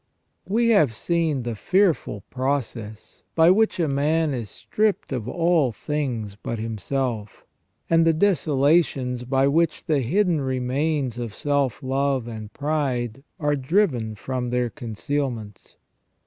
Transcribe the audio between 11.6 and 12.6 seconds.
love and